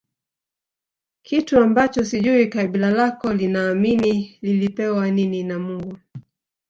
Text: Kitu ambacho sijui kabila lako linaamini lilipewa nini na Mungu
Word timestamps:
Kitu 1.23 1.59
ambacho 1.63 2.05
sijui 2.05 2.47
kabila 2.47 2.91
lako 2.91 3.33
linaamini 3.33 4.37
lilipewa 4.41 5.11
nini 5.11 5.43
na 5.43 5.59
Mungu 5.59 5.97